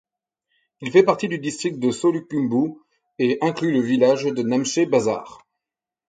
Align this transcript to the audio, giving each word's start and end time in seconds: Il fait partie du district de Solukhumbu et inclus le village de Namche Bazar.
Il 0.81 0.89
fait 0.89 1.03
partie 1.03 1.27
du 1.27 1.37
district 1.37 1.77
de 1.77 1.91
Solukhumbu 1.91 2.73
et 3.19 3.37
inclus 3.41 3.71
le 3.71 3.81
village 3.81 4.23
de 4.23 4.41
Namche 4.41 4.79
Bazar. 4.89 5.45